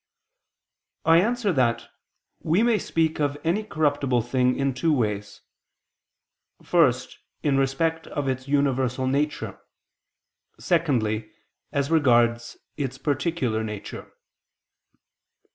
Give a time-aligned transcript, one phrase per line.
[1.05, 1.87] I answer that,
[2.39, 5.41] We may speak of any corruptible thing in two ways;
[6.63, 9.59] first, in respect of its universal nature,
[10.59, 11.31] secondly,
[11.71, 14.11] as regards its particular nature.